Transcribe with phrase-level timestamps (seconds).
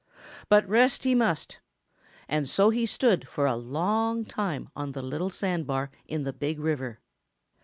[0.49, 1.59] But rest he must,
[2.27, 6.33] and so he stood for a long time on the little sand bar in the
[6.33, 6.99] Big River.